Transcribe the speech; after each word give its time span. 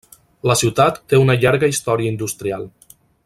La 0.51 0.55
ciutat 0.61 0.97
té 1.13 1.19
una 1.25 1.37
llarga 1.45 1.71
història 1.75 2.13
industrial. 2.15 2.69